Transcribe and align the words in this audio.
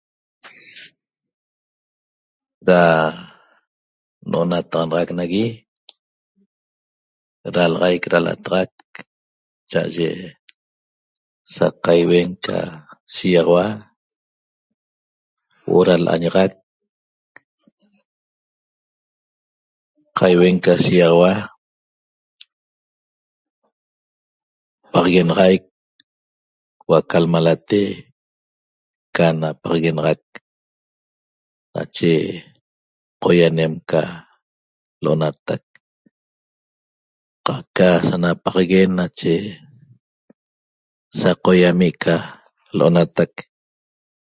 Ra 2.67 2.81
no’onatanaxac 4.29 5.09
nagui 5.17 5.45
ralaxaic 7.55 8.03
ra 8.11 8.19
lataxac 8.27 8.71
cha'aye 9.69 10.09
saqaiuen 11.55 12.29
ca 12.45 12.57
shigaxaua 13.13 13.65
huo'o 15.63 15.85
ra 15.87 15.95
lañaxac 16.07 16.51
qaiuen 20.17 20.55
ca 20.65 20.73
shigaxaua 20.83 21.31
paxaguenaxaic 24.91 25.63
huo'o 26.83 26.93
aca 27.01 27.17
lmalate 27.23 27.81
ca 29.15 29.25
napaxaguenaxac 29.41 30.21
nache 31.73 32.11
qoianem' 33.23 33.79
ca 33.89 34.01
lo’onatac 35.03 35.63
ca'aca 37.45 37.87
sanapaxaguen 38.07 38.91
nache 39.01 39.33
saqoiami' 41.19 41.95
ca 42.03 42.15
lo'onatac 42.77 43.31